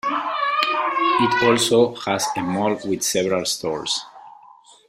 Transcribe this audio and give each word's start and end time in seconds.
It 1.19 1.43
also 1.43 1.93
has 1.93 2.25
a 2.35 2.41
mall 2.41 2.75
with 2.85 3.03
several 3.03 3.45
stores. 3.45 3.99